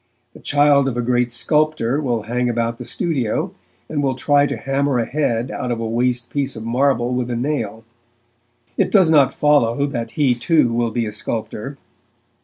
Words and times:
The 0.33 0.39
child 0.39 0.87
of 0.87 0.97
a 0.97 1.01
great 1.03 1.31
sculptor 1.31 2.01
will 2.01 2.23
hang 2.23 2.49
about 2.49 2.79
the 2.79 2.85
studio, 2.85 3.53
and 3.87 4.01
will 4.01 4.15
try 4.15 4.47
to 4.47 4.57
hammer 4.57 4.97
a 4.97 5.05
head 5.05 5.51
out 5.51 5.71
of 5.71 5.79
a 5.79 5.85
waste 5.87 6.31
piece 6.31 6.55
of 6.55 6.65
marble 6.65 7.13
with 7.13 7.29
a 7.29 7.35
nail; 7.35 7.85
it 8.77 8.89
does 8.89 9.11
not 9.11 9.31
follow 9.31 9.85
that 9.85 10.09
he 10.17 10.33
too 10.33 10.73
will 10.73 10.89
be 10.89 11.05
a 11.05 11.11
sculptor. 11.11 11.77